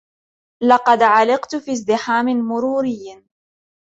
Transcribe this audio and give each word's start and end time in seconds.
لقد 0.63 1.03
علقت 1.03 1.55
في 1.55 1.71
ازدحام 1.71 2.25
مروري. 2.47 3.21